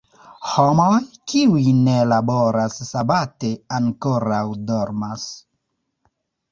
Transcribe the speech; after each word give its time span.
Homoj, 0.51 0.95
kiuj 1.33 1.65
ne 1.81 1.97
laboras 2.13 2.79
sabate 2.91 3.55
ankoraŭ 3.81 4.45
dormas. 4.73 5.33